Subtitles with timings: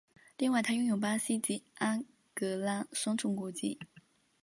[0.35, 2.03] 另外他拥有巴西及安
[2.33, 3.77] 哥拉双重国籍。